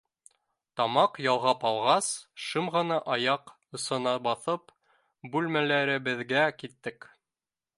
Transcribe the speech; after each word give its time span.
Тамаҡ 0.79 1.17
ялғап 1.25 1.65
алғас, 1.71 2.07
шым 2.45 2.71
ғына 2.77 2.97
аяҡ 3.17 3.53
осона 3.79 4.15
баҫып, 4.29 4.75
бүлмәләребеҙгә 5.37 6.49
киттек. 6.63 7.09